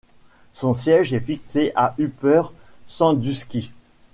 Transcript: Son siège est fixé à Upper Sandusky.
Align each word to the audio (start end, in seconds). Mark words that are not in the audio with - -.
Son 0.51 0.73
siège 0.73 1.13
est 1.13 1.19
fixé 1.19 1.71
à 1.75 1.93
Upper 1.99 2.41
Sandusky. 2.87 3.69